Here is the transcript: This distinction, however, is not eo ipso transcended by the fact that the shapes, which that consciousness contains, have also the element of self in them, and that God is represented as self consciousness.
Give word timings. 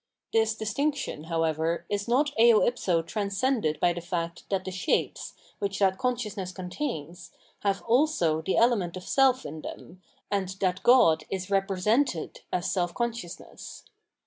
This 0.33 0.55
distinction, 0.55 1.25
however, 1.25 1.85
is 1.87 2.07
not 2.07 2.31
eo 2.39 2.65
ipso 2.65 3.03
transcended 3.03 3.79
by 3.79 3.93
the 3.93 4.01
fact 4.01 4.49
that 4.49 4.65
the 4.65 4.71
shapes, 4.71 5.35
which 5.59 5.77
that 5.77 5.99
consciousness 5.99 6.51
contains, 6.51 7.29
have 7.59 7.83
also 7.83 8.41
the 8.41 8.57
element 8.57 8.97
of 8.97 9.03
self 9.07 9.45
in 9.45 9.61
them, 9.61 10.01
and 10.31 10.49
that 10.59 10.81
God 10.81 11.25
is 11.29 11.51
represented 11.51 12.39
as 12.51 12.71
self 12.71 12.95
consciousness. 12.95 13.83